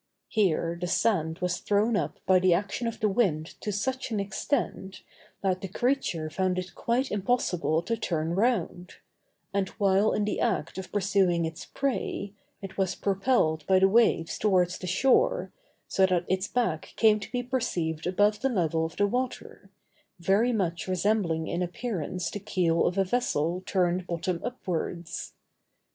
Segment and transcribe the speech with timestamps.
[0.29, 4.19] Here, the sand was thrown up by the action of the wind to such an
[4.19, 5.03] extent,
[5.43, 8.95] that the creature found it quite impossible to turn round;
[9.53, 12.33] and while in the act of pursuing its prey,
[12.63, 15.51] it was propelled by the waves towards the shore,
[15.87, 19.69] so that its back came to be perceived above the level of the water,
[20.17, 25.33] very much resembling in appearance the keel of a vessel turned bottom upwards.